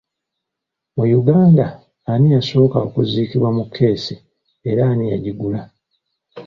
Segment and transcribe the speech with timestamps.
[0.95, 1.65] Mu Uganda
[2.11, 4.15] ani yasooka okuziikibwa mu kkeesi
[4.69, 5.61] era ani yagigula?